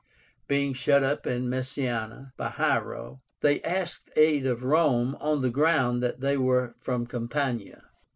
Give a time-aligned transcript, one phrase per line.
[0.47, 6.01] Being shut up in Messána by Hiero, they asked aid of Rome on the ground
[6.01, 7.83] that they were from Campania.